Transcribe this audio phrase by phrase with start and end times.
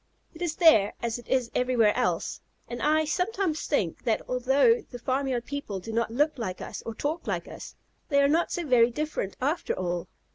[0.33, 4.97] It is there as it is everywhere else, and I sometimes think that although the
[4.97, 7.75] farmyard people do not look like us or talk like us,
[8.09, 10.07] they are not so very different after all.